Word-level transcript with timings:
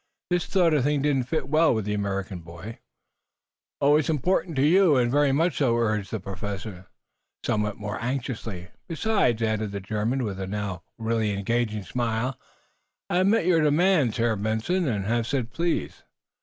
This 0.31 0.45
sort 0.45 0.73
of 0.73 0.83
thing 0.83 1.03
didn't 1.03 1.27
fit 1.29 1.47
well 1.47 1.75
with 1.75 1.85
the 1.85 1.93
American 1.93 2.39
boy. 2.39 2.79
"Oh, 3.79 3.97
it 3.97 3.99
is 3.99 4.09
important 4.09 4.55
to 4.55 4.65
you, 4.65 4.95
and 4.95 5.11
very 5.11 5.31
much 5.31 5.57
so," 5.57 5.77
urged 5.77 6.09
the 6.09 6.19
Professor, 6.19 6.87
somewhat 7.43 7.77
more 7.77 8.01
anxiously. 8.01 8.69
"Besides," 8.87 9.43
added 9.43 9.71
the 9.71 9.79
German, 9.79 10.23
with 10.23 10.39
a 10.39 10.47
now 10.47 10.81
really 10.97 11.29
engaging 11.33 11.83
smile, 11.83 12.39
"I 13.11 13.17
have 13.17 13.27
met 13.27 13.45
your 13.45 13.61
demand, 13.61 14.15
Herr 14.17 14.35
Benson, 14.35 14.87
and 14.87 15.05
have 15.05 15.27
said 15.27 15.51
'please.'" 15.53 16.01